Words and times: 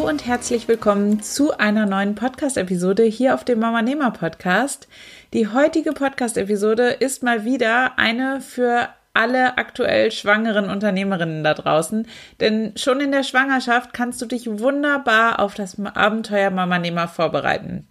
Und 0.00 0.26
herzlich 0.26 0.66
willkommen 0.66 1.22
zu 1.22 1.56
einer 1.58 1.84
neuen 1.84 2.14
Podcast-Episode 2.14 3.02
hier 3.04 3.34
auf 3.34 3.44
dem 3.44 3.60
Mama 3.60 3.82
Nehmer 3.82 4.10
Podcast. 4.10 4.88
Die 5.34 5.46
heutige 5.46 5.92
Podcast-Episode 5.92 6.88
ist 6.88 7.22
mal 7.22 7.44
wieder 7.44 7.98
eine 7.98 8.40
für 8.40 8.88
alle 9.12 9.58
aktuell 9.58 10.10
schwangeren 10.10 10.70
Unternehmerinnen 10.70 11.44
da 11.44 11.52
draußen, 11.52 12.08
denn 12.40 12.72
schon 12.76 13.00
in 13.00 13.12
der 13.12 13.22
Schwangerschaft 13.22 13.92
kannst 13.92 14.20
du 14.22 14.26
dich 14.26 14.46
wunderbar 14.58 15.38
auf 15.38 15.54
das 15.54 15.76
Abenteuer 15.78 16.50
Mama 16.50 16.78
Nehmer 16.78 17.06
vorbereiten. 17.06 17.86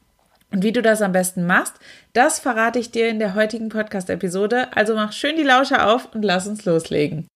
Und 0.51 0.63
wie 0.63 0.73
du 0.73 0.81
das 0.81 1.03
am 1.03 1.11
besten 1.11 1.45
machst, 1.45 1.75
das 2.13 2.39
verrate 2.39 2.79
ich 2.79 2.91
dir 2.91 3.07
in 3.07 3.19
der 3.19 3.35
heutigen 3.35 3.69
Podcast-Episode. 3.69 4.75
Also 4.75 4.95
mach 4.95 5.13
schön 5.13 5.37
die 5.37 5.43
Lausche 5.43 5.85
auf 5.85 6.13
und 6.13 6.23
lass 6.23 6.47
uns 6.47 6.65
loslegen. 6.65 7.27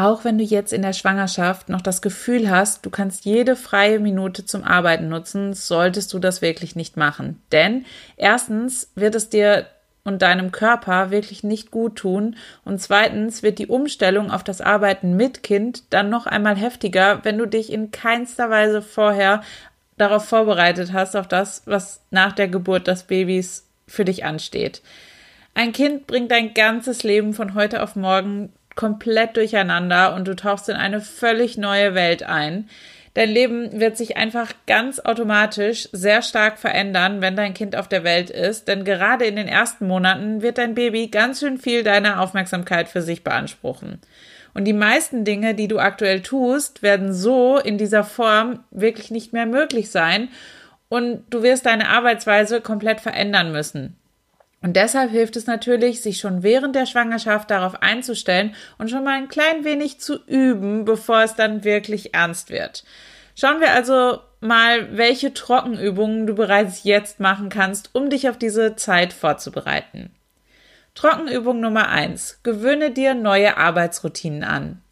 Auch 0.00 0.24
wenn 0.24 0.38
du 0.38 0.44
jetzt 0.44 0.72
in 0.72 0.80
der 0.80 0.94
Schwangerschaft 0.94 1.68
noch 1.68 1.82
das 1.82 2.00
Gefühl 2.00 2.48
hast, 2.48 2.86
du 2.86 2.88
kannst 2.88 3.26
jede 3.26 3.54
freie 3.54 4.00
Minute 4.00 4.46
zum 4.46 4.64
Arbeiten 4.64 5.10
nutzen, 5.10 5.52
solltest 5.52 6.14
du 6.14 6.18
das 6.18 6.40
wirklich 6.40 6.74
nicht 6.74 6.96
machen. 6.96 7.42
Denn 7.52 7.84
erstens 8.16 8.90
wird 8.94 9.14
es 9.14 9.28
dir 9.28 9.66
und 10.02 10.22
deinem 10.22 10.52
Körper 10.52 11.10
wirklich 11.10 11.44
nicht 11.44 11.70
gut 11.70 11.96
tun 11.96 12.36
und 12.64 12.80
zweitens 12.80 13.42
wird 13.42 13.58
die 13.58 13.66
Umstellung 13.66 14.30
auf 14.30 14.42
das 14.42 14.62
Arbeiten 14.62 15.16
mit 15.16 15.42
Kind 15.42 15.82
dann 15.90 16.08
noch 16.08 16.24
einmal 16.24 16.56
heftiger, 16.56 17.22
wenn 17.24 17.36
du 17.36 17.44
dich 17.44 17.70
in 17.70 17.90
keinster 17.90 18.48
Weise 18.48 18.80
vorher 18.80 19.42
darauf 19.98 20.24
vorbereitet 20.24 20.94
hast, 20.94 21.14
auf 21.14 21.28
das, 21.28 21.60
was 21.66 22.00
nach 22.10 22.32
der 22.32 22.48
Geburt 22.48 22.86
des 22.86 23.02
Babys 23.02 23.66
für 23.86 24.06
dich 24.06 24.24
ansteht. 24.24 24.80
Ein 25.52 25.72
Kind 25.72 26.06
bringt 26.06 26.30
dein 26.30 26.54
ganzes 26.54 27.02
Leben 27.02 27.34
von 27.34 27.52
heute 27.52 27.82
auf 27.82 27.96
morgen 27.96 28.50
komplett 28.80 29.36
durcheinander 29.36 30.14
und 30.14 30.26
du 30.26 30.34
tauchst 30.34 30.70
in 30.70 30.74
eine 30.74 31.02
völlig 31.02 31.58
neue 31.58 31.94
Welt 31.94 32.22
ein. 32.22 32.66
Dein 33.12 33.28
Leben 33.28 33.78
wird 33.78 33.98
sich 33.98 34.16
einfach 34.16 34.54
ganz 34.66 35.00
automatisch 35.00 35.90
sehr 35.92 36.22
stark 36.22 36.58
verändern, 36.58 37.20
wenn 37.20 37.36
dein 37.36 37.52
Kind 37.52 37.76
auf 37.76 37.88
der 37.88 38.04
Welt 38.04 38.30
ist, 38.30 38.68
denn 38.68 38.84
gerade 38.84 39.26
in 39.26 39.36
den 39.36 39.48
ersten 39.48 39.86
Monaten 39.86 40.40
wird 40.40 40.56
dein 40.56 40.74
Baby 40.74 41.08
ganz 41.08 41.40
schön 41.40 41.58
viel 41.58 41.82
deiner 41.82 42.22
Aufmerksamkeit 42.22 42.88
für 42.88 43.02
sich 43.02 43.22
beanspruchen. 43.22 44.00
Und 44.54 44.64
die 44.64 44.72
meisten 44.72 45.26
Dinge, 45.26 45.54
die 45.54 45.68
du 45.68 45.78
aktuell 45.78 46.22
tust, 46.22 46.82
werden 46.82 47.12
so 47.12 47.58
in 47.58 47.76
dieser 47.76 48.02
Form 48.02 48.60
wirklich 48.70 49.10
nicht 49.10 49.34
mehr 49.34 49.44
möglich 49.44 49.90
sein 49.90 50.28
und 50.88 51.24
du 51.28 51.42
wirst 51.42 51.66
deine 51.66 51.90
Arbeitsweise 51.90 52.62
komplett 52.62 53.02
verändern 53.02 53.52
müssen. 53.52 53.99
Und 54.62 54.76
deshalb 54.76 55.10
hilft 55.10 55.36
es 55.36 55.46
natürlich, 55.46 56.02
sich 56.02 56.18
schon 56.18 56.42
während 56.42 56.76
der 56.76 56.84
Schwangerschaft 56.84 57.50
darauf 57.50 57.82
einzustellen 57.82 58.54
und 58.76 58.90
schon 58.90 59.04
mal 59.04 59.16
ein 59.16 59.28
klein 59.28 59.64
wenig 59.64 60.00
zu 60.00 60.22
üben, 60.26 60.84
bevor 60.84 61.22
es 61.22 61.34
dann 61.34 61.64
wirklich 61.64 62.14
ernst 62.14 62.50
wird. 62.50 62.84
Schauen 63.34 63.60
wir 63.60 63.72
also 63.72 64.18
mal, 64.40 64.96
welche 64.98 65.32
Trockenübungen 65.32 66.26
du 66.26 66.34
bereits 66.34 66.84
jetzt 66.84 67.20
machen 67.20 67.48
kannst, 67.48 67.90
um 67.94 68.10
dich 68.10 68.28
auf 68.28 68.36
diese 68.36 68.76
Zeit 68.76 69.14
vorzubereiten. 69.14 70.10
Trockenübung 70.94 71.60
Nummer 71.60 71.88
eins: 71.88 72.40
Gewöhne 72.42 72.90
dir 72.90 73.14
neue 73.14 73.56
Arbeitsroutinen 73.56 74.44
an. 74.44 74.82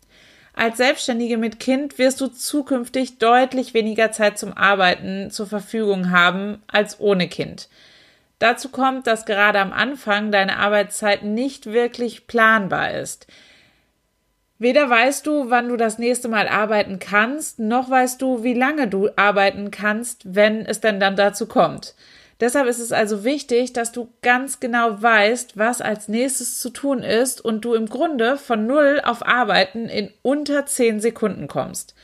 Als 0.54 0.78
Selbstständige 0.78 1.36
mit 1.36 1.60
Kind 1.60 1.98
wirst 1.98 2.20
du 2.20 2.28
zukünftig 2.28 3.18
deutlich 3.18 3.74
weniger 3.74 4.12
Zeit 4.12 4.38
zum 4.38 4.56
Arbeiten 4.56 5.30
zur 5.30 5.46
Verfügung 5.46 6.10
haben 6.10 6.62
als 6.66 6.98
ohne 7.00 7.28
Kind. 7.28 7.68
Dazu 8.38 8.68
kommt, 8.68 9.06
dass 9.06 9.26
gerade 9.26 9.58
am 9.58 9.72
Anfang 9.72 10.30
deine 10.30 10.58
Arbeitszeit 10.58 11.24
nicht 11.24 11.66
wirklich 11.66 12.26
planbar 12.26 12.92
ist. 12.92 13.26
Weder 14.60 14.90
weißt 14.90 15.26
du, 15.26 15.50
wann 15.50 15.68
du 15.68 15.76
das 15.76 15.98
nächste 15.98 16.28
Mal 16.28 16.48
arbeiten 16.48 16.98
kannst, 16.98 17.60
noch 17.60 17.90
weißt 17.90 18.20
du, 18.20 18.42
wie 18.42 18.54
lange 18.54 18.88
du 18.88 19.08
arbeiten 19.16 19.70
kannst, 19.70 20.34
wenn 20.34 20.66
es 20.66 20.80
denn 20.80 20.98
dann 20.98 21.14
dazu 21.14 21.46
kommt. 21.46 21.94
Deshalb 22.40 22.68
ist 22.68 22.78
es 22.78 22.92
also 22.92 23.24
wichtig, 23.24 23.72
dass 23.72 23.90
du 23.90 24.08
ganz 24.22 24.60
genau 24.60 25.00
weißt, 25.02 25.58
was 25.58 25.80
als 25.80 26.06
nächstes 26.06 26.60
zu 26.60 26.70
tun 26.70 27.02
ist 27.02 27.44
und 27.44 27.64
du 27.64 27.74
im 27.74 27.86
Grunde 27.86 28.36
von 28.36 28.66
Null 28.66 29.00
auf 29.04 29.26
Arbeiten 29.26 29.88
in 29.88 30.12
unter 30.22 30.66
zehn 30.66 31.00
Sekunden 31.00 31.48
kommst. 31.48 31.94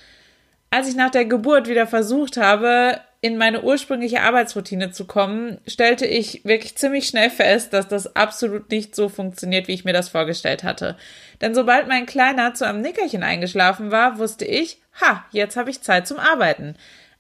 Als 0.71 0.89
ich 0.89 0.97
nach 0.97 1.11
der 1.11 1.25
Geburt 1.25 1.69
wieder 1.69 1.87
versucht 1.87 2.37
habe, 2.37 3.01
in 3.25 3.39
meine 3.39 3.63
ursprüngliche 3.63 4.21
Arbeitsroutine 4.21 4.91
zu 4.91 5.07
kommen, 5.07 5.57
stellte 5.67 6.05
ich 6.05 6.45
wirklich 6.45 6.77
ziemlich 6.77 7.07
schnell 7.07 7.31
fest, 7.31 7.73
dass 7.73 7.89
das 7.89 8.15
absolut 8.15 8.71
nicht 8.71 8.95
so 8.95 9.09
funktioniert, 9.09 9.67
wie 9.67 9.73
ich 9.73 9.87
mir 9.87 9.95
das 9.95 10.11
vorgestellt 10.11 10.63
hatte. 10.63 10.95
Denn 11.41 11.55
sobald 11.55 11.89
mein 11.89 12.05
Kleiner 12.05 12.53
zu 12.53 12.67
einem 12.67 12.83
Nickerchen 12.83 13.23
eingeschlafen 13.23 13.91
war, 13.91 14.19
wusste 14.19 14.45
ich, 14.45 14.83
ha, 15.01 15.25
jetzt 15.31 15.57
habe 15.57 15.71
ich 15.71 15.81
Zeit 15.81 16.07
zum 16.07 16.19
Arbeiten. 16.19 16.75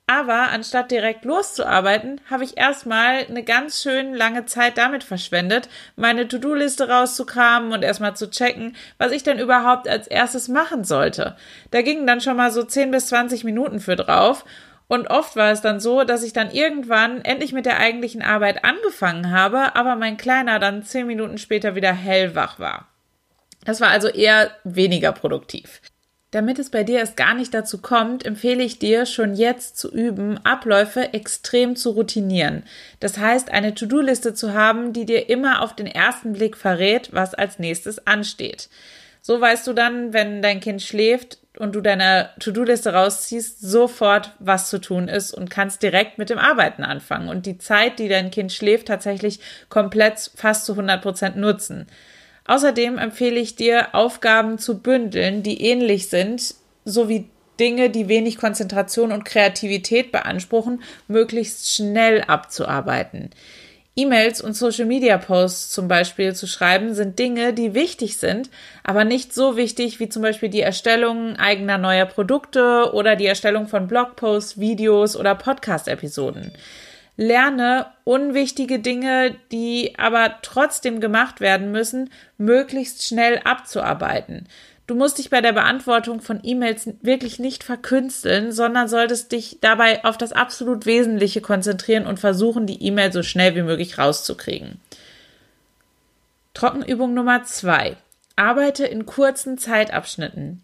Aber 0.06 0.50
anstatt 0.50 0.90
direkt 0.90 1.24
loszuarbeiten, 1.24 2.20
habe 2.28 2.44
ich 2.44 2.58
erstmal 2.58 3.24
eine 3.26 3.42
ganz 3.42 3.80
schön 3.80 4.12
lange 4.12 4.44
Zeit 4.44 4.76
damit 4.76 5.04
verschwendet, 5.04 5.70
meine 5.96 6.28
To-Do-Liste 6.28 6.86
rauszukramen 6.86 7.72
und 7.72 7.82
erstmal 7.82 8.14
zu 8.14 8.28
checken, 8.28 8.76
was 8.98 9.10
ich 9.10 9.22
denn 9.22 9.38
überhaupt 9.38 9.88
als 9.88 10.06
erstes 10.06 10.48
machen 10.48 10.84
sollte. 10.84 11.34
Da 11.70 11.80
gingen 11.80 12.06
dann 12.06 12.20
schon 12.20 12.36
mal 12.36 12.50
so 12.50 12.62
10 12.62 12.90
bis 12.90 13.06
20 13.06 13.44
Minuten 13.44 13.80
für 13.80 13.96
drauf 13.96 14.44
und 14.86 15.08
oft 15.08 15.36
war 15.36 15.50
es 15.50 15.60
dann 15.60 15.80
so, 15.80 16.04
dass 16.04 16.22
ich 16.22 16.32
dann 16.32 16.50
irgendwann 16.50 17.22
endlich 17.22 17.52
mit 17.52 17.66
der 17.66 17.78
eigentlichen 17.78 18.22
Arbeit 18.22 18.64
angefangen 18.64 19.30
habe, 19.30 19.74
aber 19.76 19.96
mein 19.96 20.16
Kleiner 20.16 20.58
dann 20.58 20.82
zehn 20.82 21.06
Minuten 21.06 21.38
später 21.38 21.74
wieder 21.74 21.92
hellwach 21.92 22.58
war. 22.58 22.88
Das 23.64 23.80
war 23.80 23.88
also 23.88 24.08
eher 24.08 24.50
weniger 24.64 25.12
produktiv. 25.12 25.80
Damit 26.34 26.58
es 26.58 26.68
bei 26.68 26.82
dir 26.82 26.98
erst 26.98 27.16
gar 27.16 27.32
nicht 27.34 27.54
dazu 27.54 27.80
kommt, 27.80 28.26
empfehle 28.26 28.64
ich 28.64 28.80
dir 28.80 29.06
schon 29.06 29.34
jetzt 29.34 29.78
zu 29.78 29.90
üben, 29.90 30.44
Abläufe 30.44 31.14
extrem 31.14 31.76
zu 31.76 31.90
routinieren. 31.90 32.64
Das 32.98 33.18
heißt, 33.18 33.52
eine 33.52 33.74
To-Do-Liste 33.74 34.34
zu 34.34 34.52
haben, 34.52 34.92
die 34.92 35.06
dir 35.06 35.30
immer 35.30 35.62
auf 35.62 35.76
den 35.76 35.86
ersten 35.86 36.32
Blick 36.32 36.56
verrät, 36.56 37.10
was 37.12 37.34
als 37.34 37.60
nächstes 37.60 38.06
ansteht. 38.08 38.68
So 39.22 39.40
weißt 39.40 39.64
du 39.68 39.74
dann, 39.74 40.12
wenn 40.12 40.42
dein 40.42 40.58
Kind 40.58 40.82
schläft, 40.82 41.38
und 41.58 41.74
du 41.74 41.80
deine 41.80 42.30
To-Do-Liste 42.40 42.92
rausziehst, 42.92 43.60
sofort, 43.60 44.32
was 44.38 44.68
zu 44.68 44.80
tun 44.80 45.08
ist 45.08 45.32
und 45.32 45.50
kannst 45.50 45.82
direkt 45.82 46.18
mit 46.18 46.30
dem 46.30 46.38
Arbeiten 46.38 46.82
anfangen 46.82 47.28
und 47.28 47.46
die 47.46 47.58
Zeit, 47.58 47.98
die 47.98 48.08
dein 48.08 48.30
Kind 48.30 48.52
schläft, 48.52 48.88
tatsächlich 48.88 49.40
komplett 49.68 50.30
fast 50.34 50.66
zu 50.66 50.72
100 50.72 51.00
Prozent 51.02 51.36
nutzen. 51.36 51.86
Außerdem 52.46 52.98
empfehle 52.98 53.40
ich 53.40 53.56
dir, 53.56 53.94
Aufgaben 53.94 54.58
zu 54.58 54.80
bündeln, 54.80 55.42
die 55.42 55.62
ähnlich 55.62 56.08
sind, 56.08 56.54
sowie 56.84 57.28
Dinge, 57.58 57.88
die 57.88 58.08
wenig 58.08 58.36
Konzentration 58.36 59.12
und 59.12 59.24
Kreativität 59.24 60.12
beanspruchen, 60.12 60.82
möglichst 61.06 61.72
schnell 61.72 62.22
abzuarbeiten. 62.22 63.30
E-Mails 63.96 64.40
und 64.40 64.54
Social-Media-Posts 64.54 65.70
zum 65.70 65.86
Beispiel 65.86 66.34
zu 66.34 66.48
schreiben, 66.48 66.94
sind 66.94 67.18
Dinge, 67.18 67.52
die 67.52 67.74
wichtig 67.74 68.16
sind, 68.16 68.50
aber 68.82 69.04
nicht 69.04 69.32
so 69.32 69.56
wichtig 69.56 70.00
wie 70.00 70.08
zum 70.08 70.22
Beispiel 70.22 70.48
die 70.48 70.62
Erstellung 70.62 71.36
eigener 71.36 71.78
neuer 71.78 72.06
Produkte 72.06 72.92
oder 72.92 73.14
die 73.14 73.26
Erstellung 73.26 73.68
von 73.68 73.86
Blogposts, 73.86 74.58
Videos 74.58 75.16
oder 75.16 75.36
Podcast-Episoden. 75.36 76.52
Lerne 77.16 77.86
unwichtige 78.02 78.80
Dinge, 78.80 79.36
die 79.52 79.94
aber 79.96 80.38
trotzdem 80.42 80.98
gemacht 80.98 81.40
werden 81.40 81.70
müssen, 81.70 82.10
möglichst 82.36 83.06
schnell 83.06 83.40
abzuarbeiten. 83.44 84.48
Du 84.86 84.94
musst 84.94 85.16
dich 85.16 85.30
bei 85.30 85.40
der 85.40 85.52
Beantwortung 85.52 86.20
von 86.20 86.40
E-Mails 86.42 86.88
wirklich 87.00 87.38
nicht 87.38 87.64
verkünsteln, 87.64 88.52
sondern 88.52 88.86
solltest 88.86 89.32
dich 89.32 89.58
dabei 89.62 90.04
auf 90.04 90.18
das 90.18 90.32
absolut 90.32 90.84
Wesentliche 90.84 91.40
konzentrieren 91.40 92.06
und 92.06 92.20
versuchen, 92.20 92.66
die 92.66 92.82
E-Mail 92.82 93.10
so 93.10 93.22
schnell 93.22 93.54
wie 93.54 93.62
möglich 93.62 93.96
rauszukriegen. 93.96 94.80
Trockenübung 96.52 97.14
Nummer 97.14 97.44
zwei: 97.44 97.96
Arbeite 98.36 98.86
in 98.86 99.06
kurzen 99.06 99.56
Zeitabschnitten. 99.56 100.62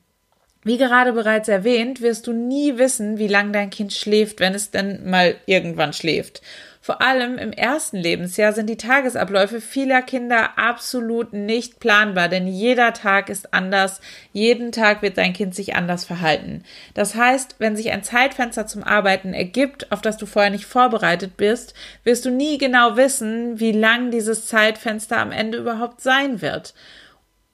Wie 0.62 0.76
gerade 0.76 1.14
bereits 1.14 1.48
erwähnt, 1.48 2.02
wirst 2.02 2.26
du 2.26 2.34
nie 2.34 2.76
wissen, 2.76 3.16
wie 3.16 3.28
lang 3.28 3.54
dein 3.54 3.70
Kind 3.70 3.94
schläft, 3.94 4.40
wenn 4.40 4.54
es 4.54 4.70
denn 4.70 5.08
mal 5.08 5.36
irgendwann 5.46 5.94
schläft. 5.94 6.42
Vor 6.82 7.02
allem 7.02 7.36
im 7.36 7.52
ersten 7.52 7.98
Lebensjahr 7.98 8.54
sind 8.54 8.70
die 8.70 8.78
Tagesabläufe 8.78 9.60
vieler 9.60 10.00
Kinder 10.00 10.58
absolut 10.58 11.34
nicht 11.34 11.78
planbar, 11.78 12.30
denn 12.30 12.46
jeder 12.46 12.94
Tag 12.94 13.28
ist 13.28 13.52
anders, 13.52 14.00
jeden 14.32 14.72
Tag 14.72 15.02
wird 15.02 15.18
dein 15.18 15.34
Kind 15.34 15.54
sich 15.54 15.74
anders 15.74 16.06
verhalten. 16.06 16.64
Das 16.94 17.14
heißt, 17.14 17.56
wenn 17.58 17.76
sich 17.76 17.90
ein 17.90 18.02
Zeitfenster 18.02 18.66
zum 18.66 18.82
Arbeiten 18.82 19.34
ergibt, 19.34 19.92
auf 19.92 20.00
das 20.00 20.16
du 20.16 20.24
vorher 20.24 20.50
nicht 20.50 20.64
vorbereitet 20.64 21.36
bist, 21.36 21.74
wirst 22.02 22.24
du 22.24 22.30
nie 22.30 22.56
genau 22.56 22.96
wissen, 22.96 23.60
wie 23.60 23.72
lang 23.72 24.10
dieses 24.10 24.46
Zeitfenster 24.46 25.18
am 25.18 25.32
Ende 25.32 25.58
überhaupt 25.58 26.00
sein 26.00 26.40
wird. 26.40 26.72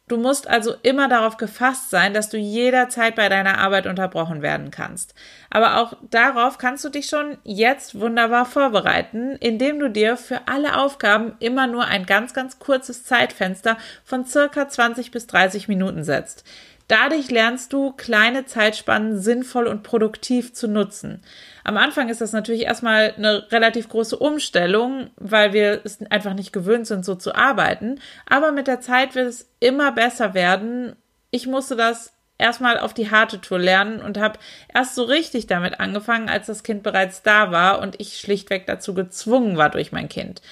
Du 0.08 0.16
musst 0.16 0.46
also 0.46 0.74
immer 0.84 1.08
darauf 1.08 1.36
gefasst 1.36 1.90
sein, 1.90 2.14
dass 2.14 2.28
du 2.28 2.36
jederzeit 2.36 3.16
bei 3.16 3.28
deiner 3.28 3.58
Arbeit 3.58 3.86
unterbrochen 3.86 4.40
werden 4.40 4.70
kannst. 4.70 5.16
Aber 5.50 5.78
auch 5.78 5.94
darauf 6.10 6.58
kannst 6.58 6.84
du 6.84 6.90
dich 6.90 7.08
schon 7.08 7.38
jetzt 7.42 7.98
wunderbar 7.98 8.44
vorbereiten, 8.44 9.34
indem 9.40 9.80
du 9.80 9.90
dir 9.90 10.16
für 10.16 10.46
alle 10.46 10.76
Aufgaben 10.78 11.34
immer 11.40 11.66
nur 11.66 11.86
ein 11.86 12.06
ganz, 12.06 12.34
ganz 12.34 12.60
kurzes 12.60 13.02
Zeitfenster 13.02 13.78
von 14.04 14.24
circa 14.24 14.68
20 14.68 15.10
bis 15.10 15.26
30 15.26 15.66
Minuten 15.66 16.04
setzt. 16.04 16.44
Dadurch 16.88 17.30
lernst 17.30 17.72
du 17.72 17.92
kleine 17.92 18.46
Zeitspannen 18.46 19.18
sinnvoll 19.18 19.66
und 19.66 19.82
produktiv 19.82 20.52
zu 20.54 20.68
nutzen. 20.68 21.20
Am 21.64 21.76
Anfang 21.76 22.08
ist 22.08 22.20
das 22.20 22.32
natürlich 22.32 22.62
erstmal 22.62 23.12
eine 23.16 23.50
relativ 23.50 23.88
große 23.88 24.16
Umstellung, 24.16 25.10
weil 25.16 25.52
wir 25.52 25.80
es 25.84 25.98
einfach 26.10 26.34
nicht 26.34 26.52
gewöhnt 26.52 26.86
sind, 26.86 27.04
so 27.04 27.16
zu 27.16 27.34
arbeiten. 27.34 28.00
Aber 28.28 28.52
mit 28.52 28.68
der 28.68 28.80
Zeit 28.80 29.16
wird 29.16 29.26
es 29.26 29.50
immer 29.58 29.90
besser 29.90 30.34
werden. 30.34 30.94
Ich 31.32 31.48
musste 31.48 31.74
das 31.74 32.12
erstmal 32.38 32.78
auf 32.78 32.94
die 32.94 33.10
harte 33.10 33.40
Tour 33.40 33.58
lernen 33.58 34.00
und 34.00 34.18
habe 34.18 34.38
erst 34.72 34.94
so 34.94 35.04
richtig 35.04 35.46
damit 35.46 35.80
angefangen, 35.80 36.28
als 36.28 36.46
das 36.46 36.62
Kind 36.62 36.82
bereits 36.82 37.22
da 37.22 37.50
war 37.50 37.80
und 37.80 38.00
ich 38.00 38.18
schlichtweg 38.18 38.66
dazu 38.66 38.94
gezwungen 38.94 39.56
war 39.56 39.70
durch 39.70 39.90
mein 39.90 40.08
Kind. 40.08 40.42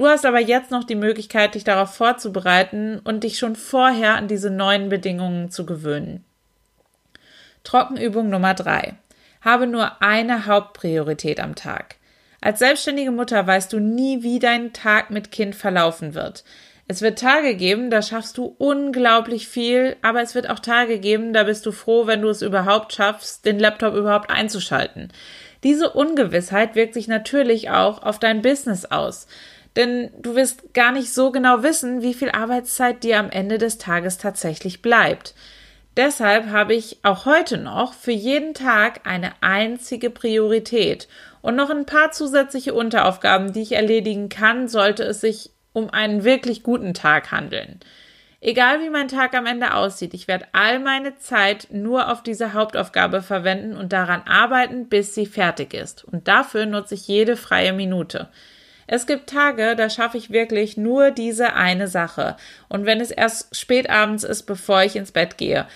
Du 0.00 0.08
hast 0.08 0.24
aber 0.24 0.40
jetzt 0.40 0.70
noch 0.70 0.84
die 0.84 0.94
Möglichkeit, 0.94 1.54
dich 1.54 1.62
darauf 1.62 1.94
vorzubereiten 1.94 3.00
und 3.04 3.22
dich 3.22 3.38
schon 3.38 3.54
vorher 3.54 4.14
an 4.14 4.28
diese 4.28 4.48
neuen 4.48 4.88
Bedingungen 4.88 5.50
zu 5.50 5.66
gewöhnen. 5.66 6.24
Trockenübung 7.64 8.30
Nummer 8.30 8.54
drei: 8.54 8.94
Habe 9.42 9.66
nur 9.66 10.00
eine 10.00 10.46
Hauptpriorität 10.46 11.38
am 11.38 11.54
Tag. 11.54 11.96
Als 12.40 12.60
selbstständige 12.60 13.10
Mutter 13.10 13.46
weißt 13.46 13.74
du 13.74 13.78
nie, 13.78 14.22
wie 14.22 14.38
dein 14.38 14.72
Tag 14.72 15.10
mit 15.10 15.30
Kind 15.32 15.54
verlaufen 15.54 16.14
wird. 16.14 16.44
Es 16.88 17.02
wird 17.02 17.18
Tage 17.18 17.54
geben, 17.54 17.90
da 17.90 18.00
schaffst 18.00 18.38
du 18.38 18.54
unglaublich 18.56 19.48
viel, 19.48 19.96
aber 20.00 20.22
es 20.22 20.34
wird 20.34 20.48
auch 20.48 20.60
Tage 20.60 20.98
geben, 20.98 21.34
da 21.34 21.42
bist 21.44 21.66
du 21.66 21.72
froh, 21.72 22.06
wenn 22.06 22.22
du 22.22 22.30
es 22.30 22.40
überhaupt 22.40 22.94
schaffst, 22.94 23.44
den 23.44 23.58
Laptop 23.58 23.94
überhaupt 23.94 24.30
einzuschalten. 24.30 25.12
Diese 25.62 25.90
Ungewissheit 25.90 26.74
wirkt 26.74 26.94
sich 26.94 27.06
natürlich 27.06 27.68
auch 27.68 28.02
auf 28.02 28.18
dein 28.18 28.40
Business 28.40 28.86
aus 28.86 29.26
denn 29.76 30.10
du 30.18 30.34
wirst 30.34 30.74
gar 30.74 30.92
nicht 30.92 31.12
so 31.12 31.30
genau 31.30 31.62
wissen, 31.62 32.02
wie 32.02 32.14
viel 32.14 32.30
Arbeitszeit 32.30 33.02
dir 33.02 33.18
am 33.18 33.30
Ende 33.30 33.58
des 33.58 33.78
Tages 33.78 34.18
tatsächlich 34.18 34.82
bleibt. 34.82 35.34
Deshalb 35.96 36.46
habe 36.50 36.74
ich 36.74 36.98
auch 37.02 37.26
heute 37.26 37.58
noch 37.58 37.94
für 37.94 38.12
jeden 38.12 38.54
Tag 38.54 39.00
eine 39.04 39.32
einzige 39.40 40.10
Priorität 40.10 41.08
und 41.42 41.56
noch 41.56 41.70
ein 41.70 41.86
paar 41.86 42.12
zusätzliche 42.12 42.74
Unteraufgaben, 42.74 43.52
die 43.52 43.62
ich 43.62 43.72
erledigen 43.72 44.28
kann, 44.28 44.68
sollte 44.68 45.02
es 45.02 45.20
sich 45.20 45.50
um 45.72 45.90
einen 45.90 46.24
wirklich 46.24 46.62
guten 46.62 46.94
Tag 46.94 47.32
handeln. 47.32 47.80
Egal 48.42 48.80
wie 48.80 48.88
mein 48.88 49.08
Tag 49.08 49.34
am 49.34 49.44
Ende 49.44 49.74
aussieht, 49.74 50.14
ich 50.14 50.26
werde 50.26 50.46
all 50.52 50.78
meine 50.78 51.18
Zeit 51.18 51.68
nur 51.70 52.10
auf 52.10 52.22
diese 52.22 52.54
Hauptaufgabe 52.54 53.20
verwenden 53.20 53.76
und 53.76 53.92
daran 53.92 54.22
arbeiten, 54.22 54.88
bis 54.88 55.14
sie 55.14 55.26
fertig 55.26 55.74
ist. 55.74 56.04
Und 56.04 56.26
dafür 56.26 56.64
nutze 56.64 56.94
ich 56.94 57.06
jede 57.06 57.36
freie 57.36 57.74
Minute. 57.74 58.30
Es 58.92 59.06
gibt 59.06 59.30
Tage, 59.30 59.76
da 59.76 59.88
schaffe 59.88 60.18
ich 60.18 60.32
wirklich 60.32 60.76
nur 60.76 61.12
diese 61.12 61.52
eine 61.54 61.86
Sache. 61.86 62.36
Und 62.68 62.86
wenn 62.86 63.00
es 63.00 63.12
erst 63.12 63.54
spät 63.54 63.88
abends 63.88 64.24
ist, 64.24 64.46
bevor 64.46 64.82
ich 64.82 64.96
ins 64.96 65.12
Bett 65.12 65.38
gehe. 65.38 65.68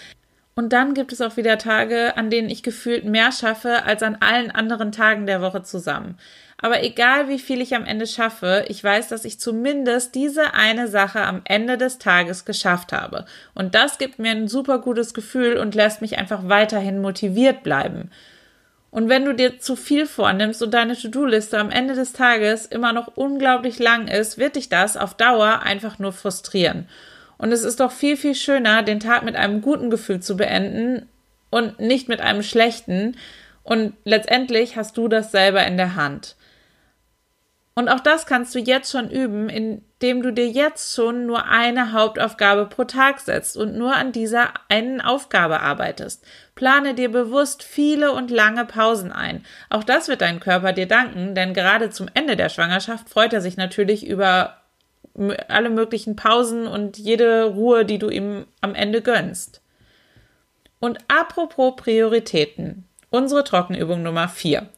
Und 0.56 0.72
dann 0.72 0.94
gibt 0.94 1.12
es 1.12 1.20
auch 1.20 1.36
wieder 1.36 1.56
Tage, 1.56 2.16
an 2.16 2.28
denen 2.28 2.50
ich 2.50 2.64
gefühlt 2.64 3.04
mehr 3.04 3.30
schaffe 3.30 3.84
als 3.84 4.02
an 4.02 4.16
allen 4.18 4.50
anderen 4.50 4.90
Tagen 4.90 5.26
der 5.26 5.40
Woche 5.40 5.62
zusammen. 5.62 6.18
Aber 6.58 6.82
egal 6.82 7.28
wie 7.28 7.38
viel 7.38 7.60
ich 7.60 7.76
am 7.76 7.84
Ende 7.84 8.08
schaffe, 8.08 8.64
ich 8.66 8.82
weiß, 8.82 9.06
dass 9.06 9.24
ich 9.24 9.38
zumindest 9.38 10.16
diese 10.16 10.52
eine 10.54 10.88
Sache 10.88 11.20
am 11.20 11.42
Ende 11.44 11.78
des 11.78 11.98
Tages 11.98 12.44
geschafft 12.44 12.92
habe. 12.92 13.26
Und 13.54 13.76
das 13.76 13.98
gibt 13.98 14.18
mir 14.18 14.32
ein 14.32 14.48
super 14.48 14.80
gutes 14.80 15.14
Gefühl 15.14 15.58
und 15.58 15.76
lässt 15.76 16.00
mich 16.00 16.18
einfach 16.18 16.48
weiterhin 16.48 17.00
motiviert 17.00 17.62
bleiben. 17.62 18.10
Und 18.94 19.08
wenn 19.08 19.24
du 19.24 19.34
dir 19.34 19.58
zu 19.58 19.74
viel 19.74 20.06
vornimmst 20.06 20.62
und 20.62 20.72
deine 20.72 20.96
To-Do-Liste 20.96 21.58
am 21.58 21.72
Ende 21.72 21.94
des 21.94 22.12
Tages 22.12 22.64
immer 22.64 22.92
noch 22.92 23.08
unglaublich 23.16 23.80
lang 23.80 24.06
ist, 24.06 24.38
wird 24.38 24.54
dich 24.54 24.68
das 24.68 24.96
auf 24.96 25.14
Dauer 25.14 25.62
einfach 25.64 25.98
nur 25.98 26.12
frustrieren. 26.12 26.88
Und 27.36 27.50
es 27.50 27.64
ist 27.64 27.80
doch 27.80 27.90
viel, 27.90 28.16
viel 28.16 28.36
schöner, 28.36 28.84
den 28.84 29.00
Tag 29.00 29.24
mit 29.24 29.34
einem 29.34 29.62
guten 29.62 29.90
Gefühl 29.90 30.20
zu 30.20 30.36
beenden 30.36 31.08
und 31.50 31.80
nicht 31.80 32.08
mit 32.08 32.20
einem 32.20 32.44
schlechten. 32.44 33.16
Und 33.64 33.94
letztendlich 34.04 34.76
hast 34.76 34.96
du 34.96 35.08
das 35.08 35.32
selber 35.32 35.66
in 35.66 35.76
der 35.76 35.96
Hand. 35.96 36.36
Und 37.74 37.88
auch 37.88 37.98
das 37.98 38.26
kannst 38.26 38.54
du 38.54 38.60
jetzt 38.60 38.92
schon 38.92 39.10
üben, 39.10 39.48
indem 40.04 40.22
du 40.22 40.34
dir 40.34 40.46
jetzt 40.46 40.94
schon 40.94 41.24
nur 41.24 41.46
eine 41.46 41.92
Hauptaufgabe 41.92 42.66
pro 42.66 42.84
Tag 42.84 43.20
setzt 43.20 43.56
und 43.56 43.74
nur 43.74 43.96
an 43.96 44.12
dieser 44.12 44.52
einen 44.68 45.00
Aufgabe 45.00 45.60
arbeitest. 45.60 46.22
Plane 46.54 46.92
dir 46.92 47.10
bewusst 47.10 47.62
viele 47.62 48.12
und 48.12 48.30
lange 48.30 48.66
Pausen 48.66 49.12
ein. 49.12 49.46
Auch 49.70 49.82
das 49.82 50.08
wird 50.08 50.20
dein 50.20 50.40
Körper 50.40 50.74
dir 50.74 50.86
danken, 50.86 51.34
denn 51.34 51.54
gerade 51.54 51.88
zum 51.88 52.08
Ende 52.12 52.36
der 52.36 52.50
Schwangerschaft 52.50 53.08
freut 53.08 53.32
er 53.32 53.40
sich 53.40 53.56
natürlich 53.56 54.06
über 54.06 54.58
alle 55.48 55.70
möglichen 55.70 56.16
Pausen 56.16 56.66
und 56.66 56.98
jede 56.98 57.44
Ruhe, 57.44 57.86
die 57.86 57.98
du 57.98 58.10
ihm 58.10 58.44
am 58.60 58.74
Ende 58.74 59.00
gönnst. 59.00 59.62
Und 60.80 60.98
apropos 61.08 61.76
Prioritäten. 61.76 62.86
Unsere 63.08 63.42
Trockenübung 63.42 64.02
Nummer 64.02 64.28
4. 64.28 64.68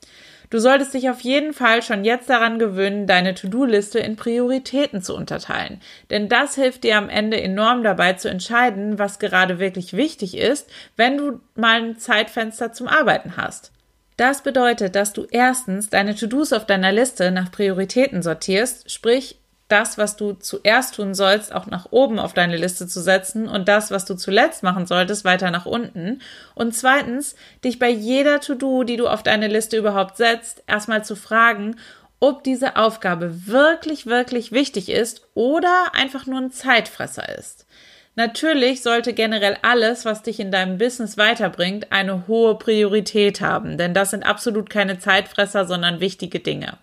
Du 0.50 0.58
solltest 0.58 0.94
dich 0.94 1.10
auf 1.10 1.20
jeden 1.20 1.52
Fall 1.52 1.82
schon 1.82 2.04
jetzt 2.04 2.31
daran 2.31 2.58
gewöhnen, 2.58 3.06
deine 3.06 3.34
To-Do-Liste 3.34 3.98
in 3.98 4.16
Prioritäten 4.16 5.02
zu 5.02 5.14
unterteilen. 5.14 5.81
Denn 6.10 6.28
das 6.28 6.54
hilft 6.54 6.84
dir 6.84 6.96
am 6.98 7.08
Ende 7.08 7.40
enorm 7.40 7.82
dabei 7.82 8.12
zu 8.14 8.28
entscheiden, 8.28 8.98
was 8.98 9.19
gerade 9.19 9.58
wirklich 9.58 9.93
wichtig 9.94 10.37
ist, 10.37 10.69
wenn 10.96 11.16
du 11.16 11.40
mal 11.54 11.82
ein 11.82 11.98
Zeitfenster 11.98 12.72
zum 12.72 12.87
Arbeiten 12.87 13.37
hast. 13.37 13.72
Das 14.16 14.43
bedeutet, 14.43 14.94
dass 14.94 15.12
du 15.12 15.26
erstens 15.31 15.91
deine 15.91 16.15
To-Dos 16.15 16.53
auf 16.53 16.65
deiner 16.65 16.93
Liste 16.93 17.31
nach 17.31 17.50
Prioritäten 17.50 18.22
sortierst, 18.22 18.91
sprich 18.91 19.38
das, 19.69 19.99
was 19.99 20.17
du 20.17 20.32
zuerst 20.35 20.94
tun 20.94 21.15
sollst, 21.15 21.53
auch 21.53 21.67
nach 21.67 21.89
oben 21.91 22.19
auf 22.19 22.35
deine 22.35 22.56
Liste 22.56 22.87
zu 22.87 23.01
setzen 23.01 23.49
und 23.49 23.67
das, 23.69 23.91
was 23.91 24.05
du 24.05 24.15
zuletzt 24.15 24.63
machen 24.63 24.87
solltest, 24.87 25.25
weiter 25.25 25.51
nach 25.51 25.67
unten. 25.67 26.20
Und 26.55 26.75
zweitens, 26.75 27.35
dich 27.65 27.79
bei 27.79 27.91
jeder 27.91 28.41
To-Do, 28.41 28.85
die 28.85 28.96
du 28.96 29.08
auf 29.08 29.23
deine 29.23 29.49
Liste 29.49 29.77
überhaupt 29.77 30.17
setzt, 30.17 30.63
erstmal 30.67 31.05
zu 31.05 31.17
fragen, 31.17 31.77
ob 32.20 32.44
diese 32.44 32.77
Aufgabe 32.77 33.46
wirklich, 33.46 34.06
wirklich 34.06 34.53
wichtig 34.53 34.89
ist 34.89 35.23
oder 35.35 35.93
einfach 35.94 36.27
nur 36.27 36.41
ein 36.41 36.53
Zeitfresser 36.53 37.37
ist. 37.37 37.67
Natürlich 38.15 38.82
sollte 38.82 39.13
generell 39.13 39.58
alles, 39.61 40.06
was 40.06 40.23
dich 40.23 40.41
in 40.41 40.51
deinem 40.51 40.79
Business 40.79 41.19
weiterbringt, 41.19 41.93
eine 41.93 42.27
hohe 42.27 42.56
Priorität 42.56 43.43
haben, 43.43 43.77
denn 43.77 43.93
das 43.93 44.11
sind 44.11 44.25
absolut 44.25 44.70
keine 44.70 44.99
Zeitfresser, 44.99 45.67
sondern 45.67 46.01
wichtige 46.01 46.41
Dinge. 46.41 46.79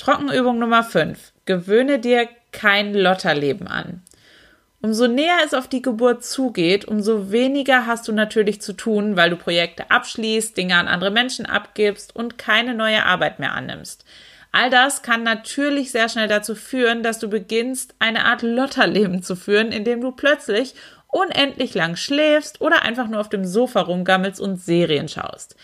Trockenübung 0.00 0.58
Nummer 0.58 0.82
5. 0.82 1.34
Gewöhne 1.44 1.98
dir 1.98 2.26
kein 2.52 2.94
Lotterleben 2.94 3.68
an. 3.68 4.00
Umso 4.80 5.06
näher 5.08 5.40
es 5.44 5.52
auf 5.52 5.68
die 5.68 5.82
Geburt 5.82 6.24
zugeht, 6.24 6.86
umso 6.86 7.30
weniger 7.30 7.84
hast 7.84 8.08
du 8.08 8.12
natürlich 8.12 8.62
zu 8.62 8.72
tun, 8.72 9.16
weil 9.16 9.28
du 9.28 9.36
Projekte 9.36 9.90
abschließt, 9.90 10.56
Dinge 10.56 10.76
an 10.76 10.88
andere 10.88 11.10
Menschen 11.10 11.44
abgibst 11.44 12.16
und 12.16 12.38
keine 12.38 12.72
neue 12.72 13.04
Arbeit 13.04 13.40
mehr 13.40 13.52
annimmst. 13.52 14.06
All 14.52 14.70
das 14.70 15.02
kann 15.02 15.22
natürlich 15.22 15.92
sehr 15.92 16.08
schnell 16.08 16.28
dazu 16.28 16.54
führen, 16.54 17.02
dass 17.02 17.18
du 17.18 17.28
beginnst, 17.28 17.94
eine 17.98 18.24
Art 18.24 18.40
Lotterleben 18.40 19.22
zu 19.22 19.36
führen, 19.36 19.70
in 19.70 19.84
dem 19.84 20.00
du 20.00 20.12
plötzlich 20.12 20.74
unendlich 21.08 21.74
lang 21.74 21.96
schläfst 21.96 22.62
oder 22.62 22.84
einfach 22.84 23.08
nur 23.08 23.20
auf 23.20 23.28
dem 23.28 23.44
Sofa 23.44 23.82
rumgammelst 23.82 24.40
und 24.40 24.62
Serien 24.62 25.08
schaust. 25.08 25.56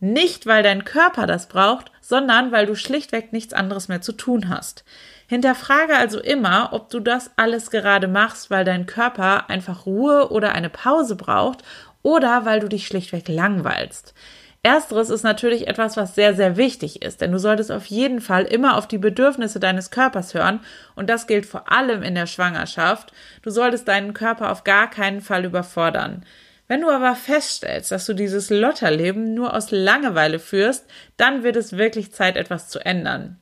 Nicht, 0.00 0.46
weil 0.46 0.62
dein 0.62 0.84
Körper 0.84 1.26
das 1.26 1.46
braucht, 1.46 1.92
sondern 2.00 2.52
weil 2.52 2.66
du 2.66 2.74
schlichtweg 2.74 3.32
nichts 3.32 3.52
anderes 3.52 3.88
mehr 3.88 4.00
zu 4.00 4.12
tun 4.12 4.48
hast. 4.48 4.84
Hinterfrage 5.28 5.94
also 5.94 6.18
immer, 6.18 6.70
ob 6.72 6.90
du 6.90 7.00
das 7.00 7.30
alles 7.36 7.70
gerade 7.70 8.08
machst, 8.08 8.50
weil 8.50 8.64
dein 8.64 8.86
Körper 8.86 9.48
einfach 9.50 9.86
Ruhe 9.86 10.30
oder 10.30 10.52
eine 10.52 10.70
Pause 10.70 11.16
braucht 11.16 11.62
oder 12.02 12.46
weil 12.46 12.60
du 12.60 12.68
dich 12.68 12.86
schlichtweg 12.86 13.28
langweilst. 13.28 14.14
Ersteres 14.62 15.08
ist 15.08 15.22
natürlich 15.22 15.68
etwas, 15.68 15.96
was 15.96 16.14
sehr, 16.14 16.34
sehr 16.34 16.56
wichtig 16.56 17.02
ist, 17.02 17.20
denn 17.20 17.32
du 17.32 17.38
solltest 17.38 17.70
auf 17.72 17.86
jeden 17.86 18.20
Fall 18.20 18.44
immer 18.44 18.76
auf 18.76 18.86
die 18.86 18.98
Bedürfnisse 18.98 19.58
deines 19.58 19.90
Körpers 19.90 20.34
hören 20.34 20.60
und 20.96 21.08
das 21.08 21.26
gilt 21.26 21.46
vor 21.46 21.72
allem 21.72 22.02
in 22.02 22.14
der 22.14 22.26
Schwangerschaft. 22.26 23.12
Du 23.42 23.50
solltest 23.50 23.88
deinen 23.88 24.12
Körper 24.12 24.50
auf 24.50 24.64
gar 24.64 24.90
keinen 24.90 25.22
Fall 25.22 25.46
überfordern. 25.46 26.24
Wenn 26.70 26.82
du 26.82 26.88
aber 26.88 27.16
feststellst, 27.16 27.90
dass 27.90 28.06
du 28.06 28.14
dieses 28.14 28.48
Lotterleben 28.48 29.34
nur 29.34 29.54
aus 29.54 29.72
Langeweile 29.72 30.38
führst, 30.38 30.86
dann 31.16 31.42
wird 31.42 31.56
es 31.56 31.76
wirklich 31.76 32.12
Zeit, 32.12 32.36
etwas 32.36 32.68
zu 32.68 32.78
ändern. 32.78 33.40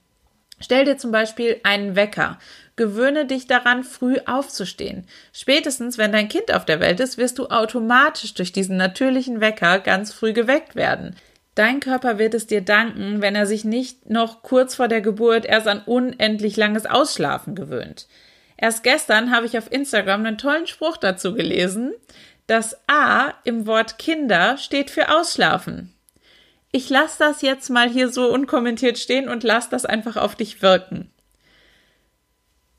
Stell 0.61 0.87
dir 0.87 0.97
zum 0.97 1.13
Beispiel 1.13 1.61
einen 1.63 1.95
Wecker. 1.95 2.39
Gewöhne 2.77 3.27
dich 3.27 3.47
daran, 3.47 3.85
früh 3.85 4.17
aufzustehen. 4.25 5.07
Spätestens, 5.35 5.99
wenn 5.99 6.11
dein 6.11 6.31
Kind 6.31 6.55
auf 6.55 6.65
der 6.65 6.81
Welt 6.81 7.01
ist, 7.01 7.19
wirst 7.19 7.39
du 7.39 7.49
automatisch 7.49 8.33
durch 8.33 8.51
diesen 8.51 8.79
natürlichen 8.79 9.43
Wecker 9.43 9.81
ganz 9.81 10.15
früh 10.15 10.33
geweckt 10.33 10.75
werden. 10.75 11.15
Dein 11.55 11.81
Körper 11.81 12.17
wird 12.17 12.33
es 12.33 12.47
dir 12.47 12.63
danken, 12.63 13.21
wenn 13.21 13.35
er 13.35 13.45
sich 13.45 13.63
nicht 13.63 14.09
noch 14.09 14.43
kurz 14.43 14.75
vor 14.75 14.89
der 14.89 15.03
Geburt 15.03 15.45
erst 15.45 15.69
an 15.69 15.83
unendlich 15.85 16.57
langes 16.57 16.87
Ausschlafen 16.87 17.55
gewöhnt. 17.55 18.09
Erst 18.57 18.83
gestern 18.83 19.31
habe 19.33 19.45
ich 19.45 19.59
auf 19.59 19.71
Instagram 19.71 20.25
einen 20.25 20.39
tollen 20.39 20.67
Spruch 20.67 20.97
dazu 20.97 21.35
gelesen. 21.35 21.93
Das 22.49 22.79
A 22.87 23.35
im 23.45 23.67
Wort 23.67 23.99
Kinder 23.99 24.57
steht 24.57 24.91
für 24.91 25.15
Ausschlafen. 25.15 25.93
Ich 26.73 26.89
lasse 26.89 27.19
das 27.19 27.43
jetzt 27.43 27.69
mal 27.69 27.91
hier 27.91 28.09
so 28.09 28.33
unkommentiert 28.33 28.99
stehen 28.99 29.29
und 29.29 29.45
lass 29.45 29.69
das 29.69 29.85
einfach 29.85 30.17
auf 30.17 30.35
dich 30.35 30.63
wirken. 30.63 31.11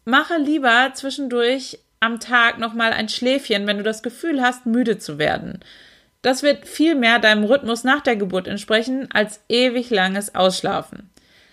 Mache 0.05 0.37
lieber 0.37 0.89
zwischendurch 0.95 1.77
am 1.99 2.19
Tag 2.19 2.57
nochmal 2.57 2.93
ein 2.93 3.09
Schläfchen, 3.09 3.67
wenn 3.67 3.77
du 3.77 3.83
das 3.83 4.01
Gefühl 4.01 4.41
hast, 4.41 4.65
müde 4.65 4.97
zu 4.97 5.19
werden. 5.19 5.59
Das 6.23 6.41
wird 6.41 6.67
viel 6.67 6.95
mehr 6.95 7.19
deinem 7.19 7.43
Rhythmus 7.43 7.83
nach 7.83 8.01
der 8.01 8.15
Geburt 8.15 8.47
entsprechen 8.47 9.07
als 9.13 9.41
ewig 9.49 9.91
langes 9.91 10.33
Ausschlafen. 10.33 11.11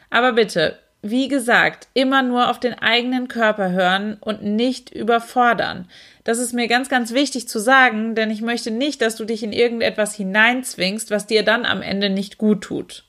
Aber 0.09 0.33
bitte, 0.33 0.79
wie 1.03 1.29
gesagt, 1.29 1.89
immer 1.93 2.23
nur 2.23 2.49
auf 2.49 2.61
den 2.61 2.79
eigenen 2.79 3.29
Körper 3.29 3.73
hören 3.73 4.17
und 4.21 4.43
nicht 4.43 4.91
überfordern. 4.91 5.87
Das 6.27 6.39
ist 6.39 6.53
mir 6.53 6.67
ganz, 6.67 6.89
ganz 6.89 7.15
wichtig 7.15 7.49
zu 7.49 7.61
sagen, 7.61 8.17
denn 8.17 8.33
ich 8.33 8.43
möchte 8.43 8.73
nicht, 8.73 9.01
dass 9.01 9.15
du 9.15 9.25
dich 9.25 9.45
in 9.45 9.53
irgendetwas 9.53 10.13
hineinzwingst, 10.13 11.13
was 11.13 11.29
dir 11.29 11.45
dann 11.45 11.65
am 11.65 11.83
Ende 11.83 12.11
nicht 12.11 12.37
gut 12.37 12.63
tut. 12.63 13.05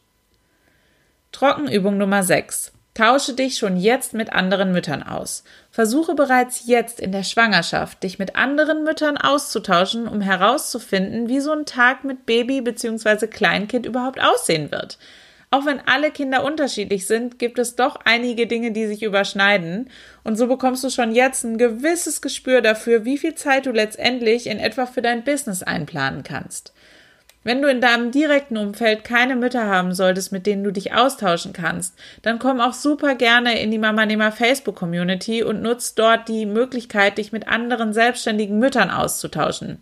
Trockenübung 1.32 1.98
Nummer 1.98 2.22
6. 2.22 2.74
Tausche 2.94 3.34
dich 3.34 3.58
schon 3.58 3.76
jetzt 3.76 4.14
mit 4.14 4.34
anderen 4.34 4.72
Müttern 4.72 5.02
aus. 5.02 5.44
Versuche 5.72 6.14
bereits 6.14 6.68
jetzt 6.68 7.00
in 7.00 7.12
der 7.12 7.24
Schwangerschaft, 7.24 8.04
dich 8.04 8.20
mit 8.20 8.36
anderen 8.36 8.84
Müttern 8.84 9.18
auszutauschen, 9.18 10.08
um 10.08 10.22
herauszufinden, 10.22 11.28
wie 11.28 11.40
so 11.40 11.52
ein 11.52 11.66
Tag 11.66 12.04
mit 12.04 12.28
Baby 12.28 12.62
bzw. 12.62 13.26
Kleinkind 13.26 13.88
überhaupt 13.88 14.22
aussehen 14.22 14.70
wird. 14.70 15.00
Auch 15.50 15.66
wenn 15.66 15.80
alle 15.86 16.12
Kinder 16.12 16.44
unterschiedlich 16.44 17.08
sind, 17.08 17.40
gibt 17.40 17.58
es 17.58 17.78
doch 17.78 18.00
einige 18.04 18.48
Dinge, 18.48 18.72
die 18.72 18.86
sich 18.86 19.02
überschneiden. 19.02 19.90
Und 20.26 20.36
so 20.36 20.48
bekommst 20.48 20.84
du 20.84 20.90
schon 20.90 21.14
jetzt 21.14 21.46
ein 21.46 21.58
gewisses 21.58 22.22
Gespür 22.22 22.62
dafür, 22.62 23.06
wie 23.06 23.18
viel 23.18 23.34
Zeit 23.36 23.66
du 23.66 23.72
letztendlich 23.72 24.48
in 24.48 24.60
etwa 24.60 24.86
für 24.86 25.02
dein 25.02 25.24
Business 25.24 25.64
einplanen 25.64 26.24
kannst. 26.24 26.74
Wenn 27.46 27.62
du 27.62 27.70
in 27.70 27.80
deinem 27.80 28.12
direkten 28.12 28.58
Umfeld 28.58 29.06
keine 29.06 29.38
Mütter 29.38 29.68
haben 29.68 29.94
solltest, 29.94 30.34
mit 30.34 30.46
denen 30.46 30.66
du 30.66 30.72
dich 30.72 30.94
austauschen 30.94 31.54
kannst, 31.54 31.98
dann 32.22 32.40
komm 32.40 32.60
auch 32.60 32.74
super 32.74 33.16
gerne 33.16 33.62
in 33.62 33.72
die 33.72 33.78
Mama 33.78 34.06
Nehmer 34.06 34.34
Facebook 34.34 34.76
Community 34.76 35.44
und 35.44 35.62
nutz 35.62 35.96
dort 35.96 36.28
die 36.28 36.46
Möglichkeit, 36.46 37.18
dich 37.18 37.32
mit 37.32 37.48
anderen 37.48 37.94
selbstständigen 37.94 38.60
Müttern 38.60 38.90
auszutauschen. 38.90 39.82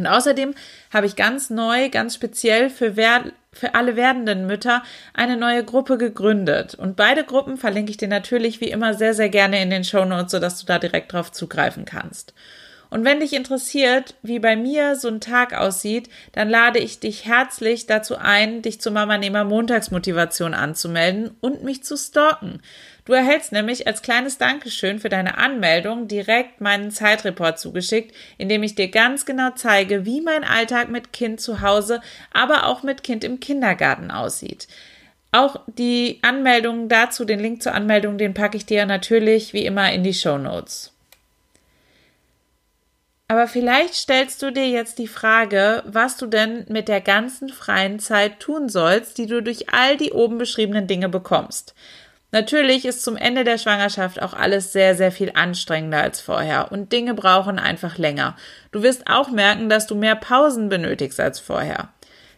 Und 0.00 0.06
außerdem 0.06 0.54
habe 0.90 1.04
ich 1.04 1.14
ganz 1.14 1.50
neu, 1.50 1.90
ganz 1.90 2.14
speziell 2.14 2.70
für, 2.70 2.96
wer 2.96 3.24
für 3.52 3.74
alle 3.74 3.96
werdenden 3.96 4.46
Mütter 4.46 4.82
eine 5.12 5.36
neue 5.36 5.62
Gruppe 5.62 5.98
gegründet. 5.98 6.74
Und 6.74 6.96
beide 6.96 7.22
Gruppen 7.22 7.58
verlinke 7.58 7.90
ich 7.90 7.98
dir 7.98 8.08
natürlich 8.08 8.62
wie 8.62 8.70
immer 8.70 8.94
sehr, 8.94 9.12
sehr 9.12 9.28
gerne 9.28 9.62
in 9.62 9.68
den 9.68 9.84
Show 9.84 10.06
Notes, 10.06 10.32
sodass 10.32 10.58
du 10.58 10.64
da 10.64 10.78
direkt 10.78 11.12
drauf 11.12 11.32
zugreifen 11.32 11.84
kannst. 11.84 12.32
Und 12.90 13.04
wenn 13.04 13.20
dich 13.20 13.32
interessiert, 13.32 14.16
wie 14.22 14.40
bei 14.40 14.56
mir 14.56 14.96
so 14.96 15.08
ein 15.08 15.20
Tag 15.20 15.54
aussieht, 15.54 16.10
dann 16.32 16.50
lade 16.50 16.80
ich 16.80 16.98
dich 16.98 17.24
herzlich 17.24 17.86
dazu 17.86 18.16
ein, 18.16 18.62
dich 18.62 18.80
zur 18.80 18.92
Mama 18.92 19.16
Nehmer 19.16 19.44
Montagsmotivation 19.44 20.54
anzumelden 20.54 21.30
und 21.40 21.62
mich 21.62 21.84
zu 21.84 21.96
stalken. 21.96 22.60
Du 23.04 23.12
erhältst 23.12 23.52
nämlich 23.52 23.86
als 23.86 24.02
kleines 24.02 24.38
Dankeschön 24.38 24.98
für 24.98 25.08
deine 25.08 25.38
Anmeldung 25.38 26.08
direkt 26.08 26.60
meinen 26.60 26.90
Zeitreport 26.90 27.58
zugeschickt, 27.58 28.14
in 28.38 28.48
dem 28.48 28.62
ich 28.62 28.74
dir 28.74 28.88
ganz 28.88 29.24
genau 29.24 29.50
zeige, 29.54 30.04
wie 30.04 30.20
mein 30.20 30.44
Alltag 30.44 30.88
mit 30.90 31.12
Kind 31.12 31.40
zu 31.40 31.60
Hause, 31.60 32.00
aber 32.32 32.66
auch 32.66 32.82
mit 32.82 33.04
Kind 33.04 33.24
im 33.24 33.40
Kindergarten 33.40 34.10
aussieht. 34.10 34.66
Auch 35.32 35.60
die 35.66 36.18
Anmeldung 36.22 36.88
dazu, 36.88 37.24
den 37.24 37.38
Link 37.38 37.62
zur 37.62 37.74
Anmeldung, 37.74 38.18
den 38.18 38.34
packe 38.34 38.56
ich 38.56 38.66
dir 38.66 38.84
natürlich 38.84 39.52
wie 39.52 39.64
immer 39.64 39.92
in 39.92 40.02
die 40.02 40.14
Show 40.14 40.38
Notes. 40.38 40.92
Aber 43.30 43.46
vielleicht 43.46 43.94
stellst 43.94 44.42
du 44.42 44.50
dir 44.50 44.68
jetzt 44.68 44.98
die 44.98 45.06
Frage, 45.06 45.84
was 45.86 46.16
du 46.16 46.26
denn 46.26 46.64
mit 46.68 46.88
der 46.88 47.00
ganzen 47.00 47.48
freien 47.48 48.00
Zeit 48.00 48.40
tun 48.40 48.68
sollst, 48.68 49.18
die 49.18 49.26
du 49.26 49.40
durch 49.40 49.72
all 49.72 49.96
die 49.96 50.10
oben 50.10 50.36
beschriebenen 50.36 50.88
Dinge 50.88 51.08
bekommst. 51.08 51.76
Natürlich 52.32 52.84
ist 52.84 53.04
zum 53.04 53.16
Ende 53.16 53.44
der 53.44 53.56
Schwangerschaft 53.56 54.20
auch 54.20 54.34
alles 54.34 54.72
sehr, 54.72 54.96
sehr 54.96 55.12
viel 55.12 55.30
anstrengender 55.32 56.02
als 56.02 56.20
vorher 56.20 56.72
und 56.72 56.90
Dinge 56.90 57.14
brauchen 57.14 57.60
einfach 57.60 57.98
länger. 57.98 58.34
Du 58.72 58.82
wirst 58.82 59.06
auch 59.06 59.30
merken, 59.30 59.68
dass 59.68 59.86
du 59.86 59.94
mehr 59.94 60.16
Pausen 60.16 60.68
benötigst 60.68 61.20
als 61.20 61.38
vorher. 61.38 61.90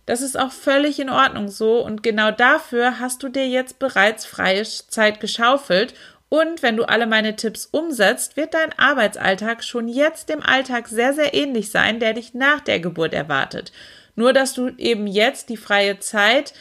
Das 0.04 0.20
ist 0.20 0.38
auch 0.38 0.52
völlig 0.52 1.00
in 1.00 1.08
Ordnung 1.08 1.48
so 1.48 1.82
und 1.82 2.02
genau 2.02 2.32
dafür 2.32 2.98
hast 2.98 3.22
du 3.22 3.30
dir 3.30 3.48
jetzt 3.48 3.78
bereits 3.78 4.26
freie 4.26 4.64
Zeit 4.64 5.20
geschaufelt 5.20 5.94
und 6.32 6.62
wenn 6.62 6.78
du 6.78 6.84
alle 6.84 7.06
meine 7.06 7.36
Tipps 7.36 7.66
umsetzt, 7.66 8.38
wird 8.38 8.54
dein 8.54 8.72
Arbeitsalltag 8.78 9.62
schon 9.62 9.86
jetzt 9.86 10.30
dem 10.30 10.42
Alltag 10.42 10.88
sehr, 10.88 11.12
sehr 11.12 11.34
ähnlich 11.34 11.70
sein, 11.70 12.00
der 12.00 12.14
dich 12.14 12.32
nach 12.32 12.60
der 12.60 12.80
Geburt 12.80 13.12
erwartet. 13.12 13.70
Nur, 14.16 14.32
dass 14.32 14.54
du 14.54 14.68
eben 14.78 15.06
jetzt 15.06 15.50
die 15.50 15.58
freie 15.58 15.98
Zeit 15.98 16.54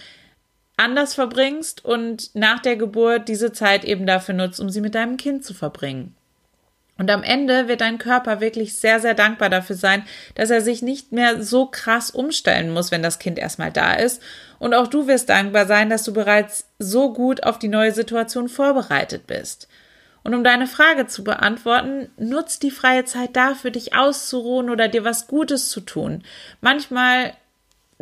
anders 0.75 1.13
verbringst 1.13 1.85
und 1.85 2.35
nach 2.35 2.59
der 2.59 2.75
Geburt 2.75 3.29
diese 3.29 3.53
Zeit 3.53 3.85
eben 3.85 4.05
dafür 4.05 4.35
nutzt, 4.35 4.59
um 4.59 4.69
sie 4.69 4.81
mit 4.81 4.93
deinem 4.93 5.15
Kind 5.15 5.45
zu 5.45 5.53
verbringen. 5.53 6.17
Und 7.01 7.09
am 7.09 7.23
Ende 7.23 7.67
wird 7.67 7.81
dein 7.81 7.97
Körper 7.97 8.41
wirklich 8.41 8.77
sehr, 8.77 8.99
sehr 8.99 9.15
dankbar 9.15 9.49
dafür 9.49 9.75
sein, 9.75 10.03
dass 10.35 10.51
er 10.51 10.61
sich 10.61 10.83
nicht 10.83 11.11
mehr 11.11 11.41
so 11.41 11.65
krass 11.65 12.11
umstellen 12.11 12.71
muss, 12.71 12.91
wenn 12.91 13.01
das 13.01 13.17
Kind 13.17 13.39
erstmal 13.39 13.71
da 13.71 13.95
ist. 13.95 14.21
Und 14.59 14.75
auch 14.75 14.85
du 14.85 15.07
wirst 15.07 15.27
dankbar 15.29 15.65
sein, 15.65 15.89
dass 15.89 16.03
du 16.03 16.13
bereits 16.13 16.67
so 16.77 17.11
gut 17.11 17.41
auf 17.41 17.57
die 17.57 17.69
neue 17.69 17.91
Situation 17.91 18.49
vorbereitet 18.49 19.25
bist. 19.25 19.67
Und 20.21 20.35
um 20.35 20.43
deine 20.43 20.67
Frage 20.67 21.07
zu 21.07 21.23
beantworten, 21.23 22.11
nutzt 22.17 22.61
die 22.61 22.69
freie 22.69 23.03
Zeit 23.03 23.35
dafür, 23.35 23.71
dich 23.71 23.95
auszuruhen 23.95 24.69
oder 24.69 24.87
dir 24.87 25.03
was 25.03 25.25
Gutes 25.25 25.69
zu 25.69 25.81
tun. 25.81 26.21
Manchmal 26.61 27.33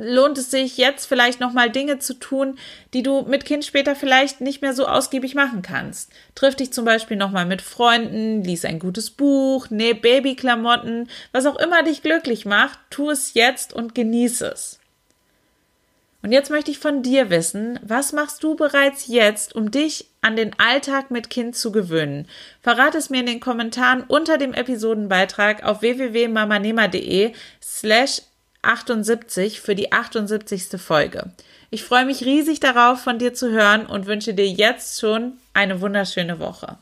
lohnt 0.01 0.37
es 0.37 0.51
sich 0.51 0.77
jetzt 0.77 1.05
vielleicht 1.05 1.39
nochmal 1.39 1.69
Dinge 1.69 1.99
zu 1.99 2.13
tun, 2.13 2.57
die 2.93 3.03
du 3.03 3.23
mit 3.23 3.45
Kind 3.45 3.65
später 3.65 3.95
vielleicht 3.95 4.41
nicht 4.41 4.61
mehr 4.61 4.73
so 4.73 4.85
ausgiebig 4.85 5.35
machen 5.35 5.61
kannst. 5.61 6.11
Triff 6.35 6.55
dich 6.55 6.73
zum 6.73 6.85
Beispiel 6.85 7.17
nochmal 7.17 7.45
mit 7.45 7.61
Freunden, 7.61 8.43
lies 8.43 8.65
ein 8.65 8.79
gutes 8.79 9.09
Buch, 9.09 9.69
näh 9.69 9.93
Babyklamotten, 9.93 11.09
was 11.31 11.45
auch 11.45 11.57
immer 11.57 11.83
dich 11.83 12.01
glücklich 12.01 12.45
macht, 12.45 12.79
tu 12.89 13.09
es 13.09 13.33
jetzt 13.33 13.73
und 13.73 13.95
genieße 13.95 14.47
es. 14.47 14.79
Und 16.21 16.33
jetzt 16.33 16.49
möchte 16.49 16.69
ich 16.69 16.79
von 16.79 17.01
dir 17.01 17.29
wissen, 17.29 17.79
was 17.81 18.11
machst 18.11 18.43
du 18.43 18.55
bereits 18.55 19.07
jetzt, 19.07 19.55
um 19.55 19.71
dich 19.71 20.09
an 20.21 20.35
den 20.35 20.51
Alltag 20.59 21.11
mit 21.11 21.29
Kind 21.29 21.55
zu 21.55 21.71
gewöhnen? 21.71 22.27
Verrate 22.61 22.97
es 22.97 23.09
mir 23.09 23.21
in 23.21 23.25
den 23.25 23.39
Kommentaren 23.39 24.03
unter 24.05 24.37
dem 24.37 24.53
Episodenbeitrag 24.53 25.63
auf 25.63 25.81
www.mamanema.de 25.81 27.31
slash 27.61 28.21
78 28.61 29.61
für 29.61 29.75
die 29.75 29.91
78. 29.91 30.79
Folge. 30.81 31.31
Ich 31.69 31.83
freue 31.83 32.05
mich 32.05 32.25
riesig 32.25 32.59
darauf, 32.59 32.99
von 32.99 33.19
dir 33.19 33.33
zu 33.33 33.51
hören 33.51 33.85
und 33.85 34.07
wünsche 34.07 34.33
dir 34.33 34.47
jetzt 34.47 34.99
schon 34.99 35.33
eine 35.53 35.81
wunderschöne 35.81 36.39
Woche. 36.39 36.77